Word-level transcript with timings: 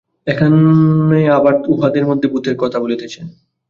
এখানে 0.27 1.19
আবার 1.37 1.53
উহাদের 1.67 2.03
মধ্যে 2.05 2.27
ভূতের 2.27 2.55
কথা 2.57 2.77
বলিতেছেন। 2.79 3.25